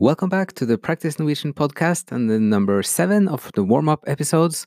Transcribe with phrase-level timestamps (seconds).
[0.00, 4.02] Welcome back to the Practice Norwegian podcast and the number seven of the warm up
[4.06, 4.66] episodes.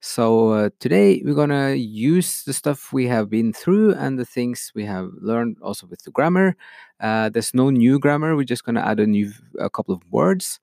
[0.00, 4.72] So, uh, today we're gonna use the stuff we have been through and the things
[4.74, 6.56] we have learned also with the grammar.
[6.98, 10.58] Uh, there's no new grammar, we're just gonna add a new a couple of words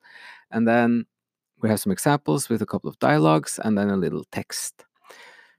[0.52, 1.06] and then
[1.62, 4.84] we have some examples with a couple of dialogues and then a little text.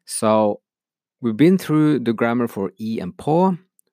[0.04, 0.60] So,
[1.22, 3.16] we've been through the grammar for e and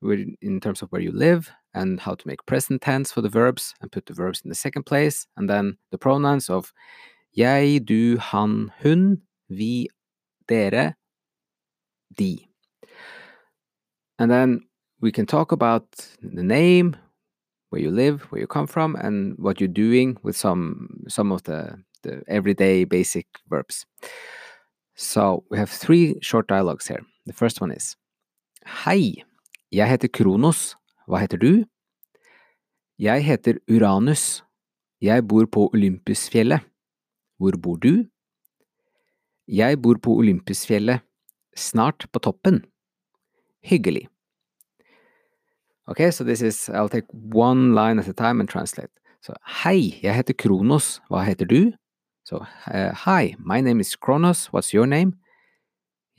[0.01, 3.29] with- in terms of where you live and how to make present tense for the
[3.29, 6.73] verbs and put the verbs in the second place, and then the pronouns of
[7.31, 9.87] jeg, du, han, hun, vi,
[10.47, 10.95] dere,
[12.15, 12.47] de.
[14.17, 14.61] And then
[15.01, 15.85] we can talk about
[16.21, 16.95] the name,
[17.69, 21.43] where you live, where you come from, and what you're doing with some some of
[21.43, 23.85] the, the everyday basic verbs.
[24.95, 27.05] So we have three short dialogues here.
[27.25, 27.95] The first one is
[28.65, 29.23] Hei,
[29.71, 30.75] jeg heter Kronos.
[31.09, 31.65] Hva heter du?
[33.01, 34.43] Jeg heter Uranus.
[35.01, 36.61] Jeg bor på Olympusfjellet.
[37.41, 38.05] Hvor bor du?
[39.49, 41.01] Jeg bor på Olympusfjellet.
[41.57, 42.61] Snart på toppen.
[43.65, 44.05] Hyggelig.
[45.89, 48.91] Okay, so this is, I'll take one line at a time and translate.
[49.25, 50.99] So, hei, jeg heter Kronos.
[51.09, 51.73] Hva heter du?
[52.23, 54.49] So, uh, hi, my name is Kronos.
[54.53, 55.17] What's your name?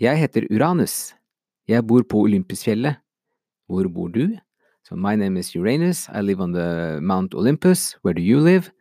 [0.01, 1.15] Jeg heter Uranus.
[1.69, 2.99] Jeg bor på Olympusfjellet.
[3.71, 4.35] Hvor bor du?
[4.91, 6.09] So, my name is Uranus.
[6.09, 7.95] I live on the Mount Olympus.
[8.03, 8.73] Where do you live?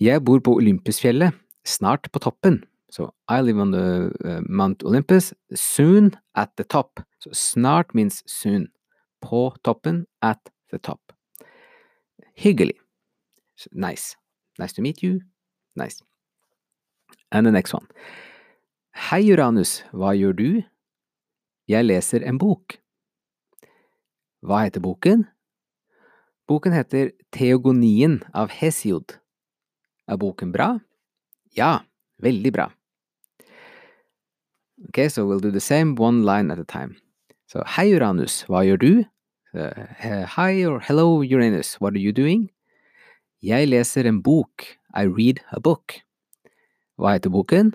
[0.00, 1.34] Jeg bor på Olympusfjellet.
[1.66, 2.64] Snart på toppen.
[2.88, 5.34] So, I live on the uh, Mount Olympus.
[5.54, 7.00] Soon at the top.
[7.18, 8.68] So, snart means soon.
[9.20, 10.40] På toppen, at
[10.72, 11.12] the top.
[12.34, 12.80] Hyggelig.
[13.56, 14.16] So, nice.
[14.58, 15.20] Nice to meet you.
[15.76, 16.00] Nice.
[17.30, 17.84] And the next one.
[19.10, 19.84] Hei, Uranus.
[19.92, 20.62] Hva gjør du?
[21.68, 22.79] Jeg leser en bok.
[24.40, 25.26] Hva heter boken?
[26.48, 29.18] Boken heter Teogonien av Hesiod.
[30.08, 30.78] Er boken bra?
[31.54, 31.82] Ja,
[32.24, 32.70] veldig bra.
[34.88, 36.96] Ok, so we'll do the same one line at a time.
[37.46, 38.92] So, hei Uranus, hva gjør du?
[39.52, 42.48] Uh, hi or hello Uranus, what are you doing?
[43.42, 44.64] Jeg leser en bok.
[44.96, 46.00] I read a book.
[46.98, 47.74] Hva heter boken?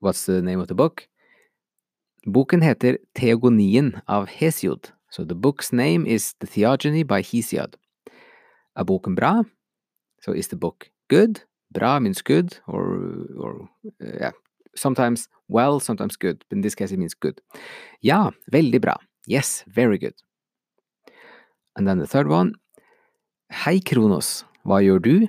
[0.00, 1.06] What's the name of the book?
[2.26, 4.95] Boken heter Teogonien av Hesiod.
[5.16, 7.76] So the book's name is The Theogony by Hesiod.
[8.76, 9.44] Er boken bra?
[10.20, 11.40] So is the book good?
[11.72, 13.70] Bra means good, or or
[14.02, 14.32] uh, yeah,
[14.74, 16.44] sometimes well, sometimes good.
[16.50, 17.40] But in this case, it means good.
[18.02, 18.96] Ja, veldig bra.
[19.26, 20.12] Yes, very good.
[21.76, 22.52] And then the third one.
[23.64, 24.44] Hei, Kronos.
[24.68, 25.28] Hva gjør du?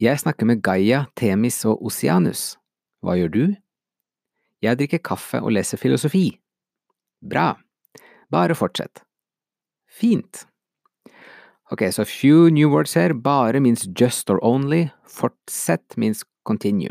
[0.00, 2.56] Jeg snakker med Gaia, Temis og Oceanus.
[3.04, 3.44] Hva gjør du?
[4.64, 6.30] Jeg drikker kaffe og leser filosofi.
[7.20, 7.52] Bra.
[8.34, 9.02] Bare fortsett.
[9.86, 10.44] Fint.
[11.70, 13.14] So a few new words here.
[13.14, 14.92] Bare means just or only.
[15.04, 16.90] Fortsett means continue.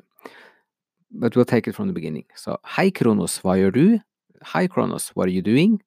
[1.11, 2.25] But we'll take it from the beginning.
[2.35, 3.99] So, hei Kronos, hva gjør du?
[4.53, 5.81] Hei, Kronos, what are you doing?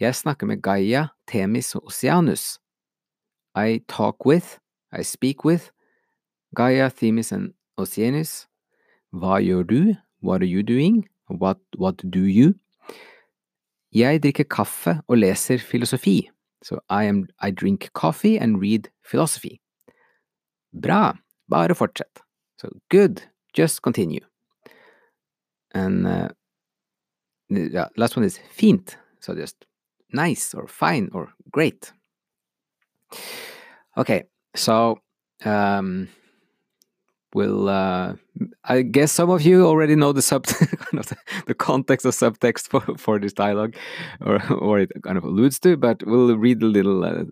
[0.00, 2.58] Jeg snakker med Gaia, Temis og Oceanus.
[3.54, 4.58] I talk with,
[4.92, 5.70] I speak with,
[6.56, 8.48] Gaia, Themis and Oceanus.
[9.12, 9.94] Hva gjør du?
[10.22, 11.08] What are you doing?
[11.28, 12.54] What, what do you?
[13.92, 16.30] Jeg drikker kaffe og leser filosofi.
[16.62, 19.60] So I I drink coffee and read philosophy.
[20.72, 21.14] Bra.
[21.48, 22.20] Bare fortsett.
[22.58, 23.22] So good.
[23.54, 24.24] Just continue.
[25.74, 26.28] And uh,
[27.48, 28.96] yeah, last one is fint.
[29.20, 29.66] So just
[30.12, 31.92] nice or fine or great.
[33.96, 34.24] Okay,
[34.54, 34.98] so
[35.44, 36.08] um,
[37.34, 37.68] we'll.
[37.68, 38.14] Uh,
[38.64, 43.18] I guess some of you already know the sub, the, context of subtext for, for
[43.18, 43.74] this dialogue,
[44.20, 45.76] or or it kind of alludes to.
[45.76, 47.24] But we'll read a little uh,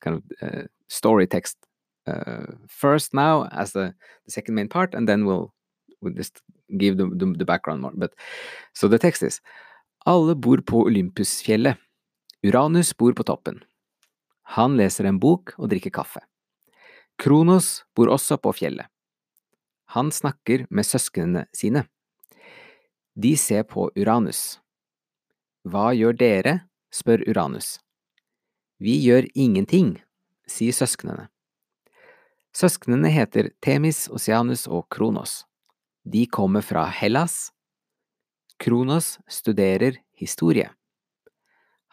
[0.00, 1.56] kind of uh, story text
[2.06, 5.52] uh, first now as the, the second main part, and then we'll
[6.00, 6.40] we'll just
[6.78, 7.92] give the, the, the background more.
[7.94, 8.14] But
[8.74, 9.40] so the text is:
[10.06, 11.76] Alle bor på Olympusfjellet.
[12.42, 13.62] Uranus bor på toppen.
[14.42, 16.20] Han leser en bok og drikker kaffe.
[17.22, 18.91] Kronos bor også på fjellet.
[19.92, 21.84] Han snakker med søsknene sine.
[23.14, 24.60] De ser på Uranus.
[25.68, 26.54] Hva gjør dere?
[26.92, 27.76] spør Uranus.
[28.80, 29.98] Vi gjør ingenting,
[30.48, 31.28] sier søsknene.
[32.56, 35.42] Søsknene heter Temis, Oceanus og Kronos.
[36.04, 37.52] De kommer fra Hellas.
[38.60, 40.70] Kronos studerer historie.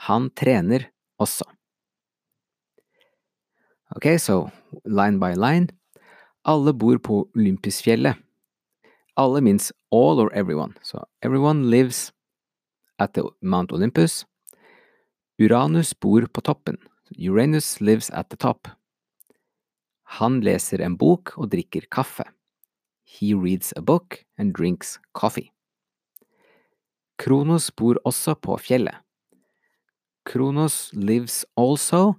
[0.08, 0.88] Han trener
[1.20, 1.48] også.
[3.96, 4.48] Ok, so
[4.86, 5.79] line by line.
[6.44, 8.16] Alle bor på Olympusfjellet.
[9.16, 10.74] Alle means all or everyone.
[10.82, 12.14] So everyone lives
[12.98, 14.26] at the Mount Olympus.
[15.38, 16.78] Uranus bor på toppen.
[17.18, 18.68] Uranus lives at the top.
[20.04, 22.24] Han leser en bok og drikker kaffe.
[23.04, 25.52] He reads a book and drinks coffee.
[27.20, 28.96] Kronos bor også på fjellet.
[30.26, 32.16] Kronos lives also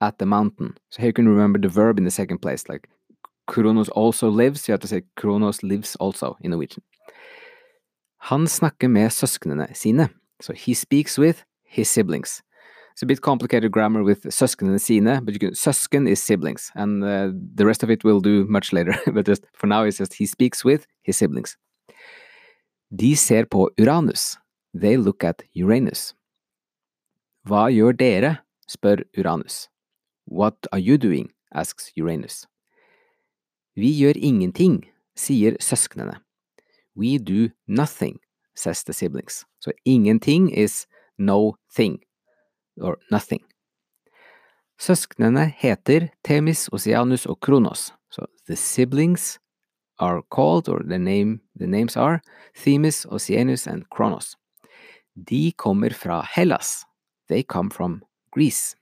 [0.00, 0.76] at the mountain.
[0.90, 2.88] So here you can remember the verb in the second place, like
[3.46, 4.68] Kronos also lives.
[4.68, 6.82] Jeg to say Kronos lives also in Norwegian.
[8.18, 10.08] Han snakker med søsknene sine.
[10.40, 12.42] So he speaks with his siblings.
[12.94, 17.02] It's a bit complicated grammar with søsknene sine, but you can, søsken is siblings, and
[17.02, 18.94] uh, the rest of it we'll do much later.
[19.12, 21.56] but just for now, it's just he speaks with his siblings.
[22.96, 24.38] De ser på Uranus.
[24.72, 26.14] They look at Uranus.
[27.46, 28.36] Hva gjør dere?
[28.68, 29.68] spør Uranus.
[30.26, 31.32] What are you doing?
[31.52, 32.46] asks Uranus.
[33.76, 34.84] Vi gjør ingenting,
[35.18, 36.20] sier søsknene.
[36.94, 38.20] We do nothing,
[38.54, 39.44] says the siblings.
[39.60, 40.86] So ingenting is
[41.18, 41.98] no thing,
[42.80, 43.42] or nothing.
[44.78, 47.92] Søsknene heter Themis, Oceanus og Kronos.
[48.10, 49.38] So the siblings
[49.98, 52.20] are called, or the, name, the names are
[52.54, 54.36] Themis, Oceanus and Kronos.
[55.14, 56.84] De kommer fra Hellas.
[57.28, 58.02] They come from
[58.34, 58.76] Greece.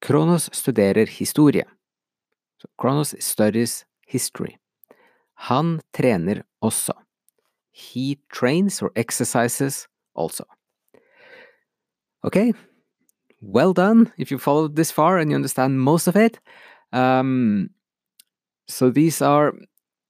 [0.00, 1.64] Kronos studerer historie.
[2.58, 4.56] So Kronos studies history.
[5.34, 6.92] Han trener også.
[7.72, 10.44] He trains or exercises also.
[12.24, 12.52] Okay,
[13.42, 16.40] well done if you followed this far and you understand most of it.
[16.92, 17.70] Um,
[18.66, 19.52] so these are,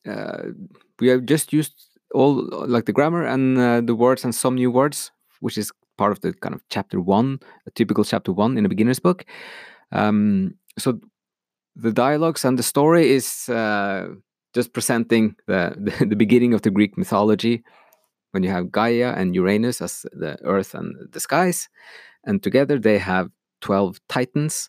[0.08, 0.52] uh,
[1.00, 1.75] we have just used
[2.14, 5.10] all like the grammar and uh, the words and some new words,
[5.40, 8.69] which is part of the kind of chapter one, a typical chapter one in a
[8.69, 9.25] beginner's book.
[9.92, 11.00] Um, so
[11.76, 14.08] the dialogues and the story is uh,
[14.55, 17.62] just presenting the, the, the beginning of the Greek mythology
[18.32, 21.69] when you have Gaia and Uranus as the earth and the skies,
[22.25, 23.31] and together they have
[23.61, 24.69] 12 titans,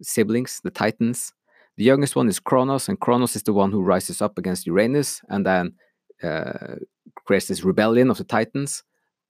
[0.00, 1.32] siblings, the titans.
[1.76, 5.20] The youngest one is Kronos, and Kronos is the one who rises up against Uranus
[5.28, 5.74] and then
[6.22, 6.76] uh,
[7.26, 8.82] creates this rebellion of the titans.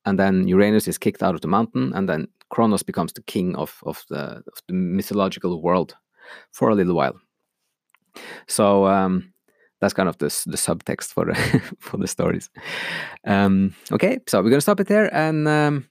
[0.04, 3.56] And then Uranus is kicked out of the mountain, and then Kronos becomes the king
[3.56, 5.96] of, of, the, of the mythological world
[6.50, 7.18] for a little while.
[8.46, 9.32] So um,
[9.80, 11.34] that's kind of the, the subtext for the
[11.78, 12.50] for the stories.
[13.24, 15.88] Um, okay, so we're gonna stop it there, and um,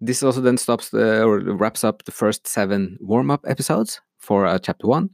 [0.00, 4.46] this also then stops the, or wraps up the first seven warm up episodes for
[4.46, 5.10] uh, chapter one,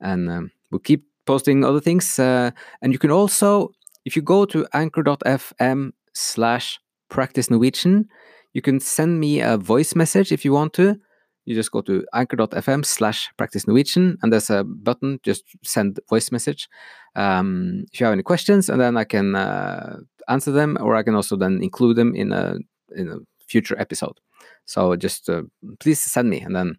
[0.00, 2.18] and um, we'll keep posting other things.
[2.18, 2.50] Uh,
[2.82, 3.70] and you can also,
[4.04, 8.08] if you go to anchor.fm slash practice Norwegian,
[8.54, 10.98] you can send me a voice message if you want to
[11.46, 16.30] you just go to anchor.fm slash practice Norwegian and there's a button, just send voice
[16.30, 16.68] message.
[17.14, 21.02] Um, if you have any questions, and then I can uh, answer them, or I
[21.02, 22.58] can also then include them in a
[22.94, 24.20] in a future episode.
[24.66, 25.42] So just uh,
[25.78, 26.76] please send me, and then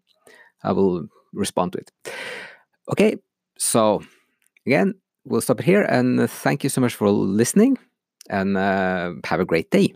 [0.64, 1.92] I will respond to it.
[2.92, 3.16] Okay,
[3.58, 4.04] so
[4.66, 4.94] again,
[5.26, 7.78] we'll stop it here, and thank you so much for listening,
[8.30, 9.96] and uh, have a great day.